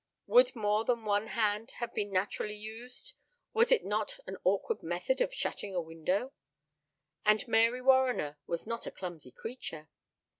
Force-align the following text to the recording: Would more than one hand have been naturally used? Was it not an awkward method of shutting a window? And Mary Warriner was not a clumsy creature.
Would 0.25 0.55
more 0.55 0.83
than 0.83 1.05
one 1.05 1.27
hand 1.27 1.69
have 1.77 1.93
been 1.93 2.11
naturally 2.11 2.55
used? 2.55 3.13
Was 3.53 3.71
it 3.71 3.85
not 3.85 4.17
an 4.25 4.35
awkward 4.43 4.81
method 4.81 5.21
of 5.21 5.31
shutting 5.31 5.75
a 5.75 5.79
window? 5.81 6.33
And 7.23 7.47
Mary 7.47 7.83
Warriner 7.83 8.39
was 8.47 8.65
not 8.65 8.87
a 8.87 8.91
clumsy 8.91 9.29
creature. 9.29 9.89